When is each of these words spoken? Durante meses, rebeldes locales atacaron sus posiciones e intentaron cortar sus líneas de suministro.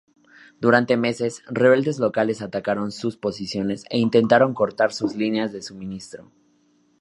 Durante 0.59 0.97
meses, 0.97 1.43
rebeldes 1.45 1.99
locales 1.99 2.41
atacaron 2.41 2.91
sus 2.91 3.17
posiciones 3.17 3.83
e 3.91 3.99
intentaron 3.99 4.55
cortar 4.55 4.91
sus 4.93 5.15
líneas 5.15 5.53
de 5.53 5.61
suministro. 5.61 6.31